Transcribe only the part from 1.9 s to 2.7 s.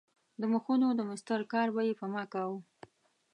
په ما کاوه.